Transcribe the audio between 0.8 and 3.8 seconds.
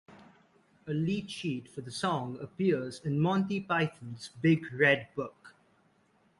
A lead sheet for the song appears in "Monty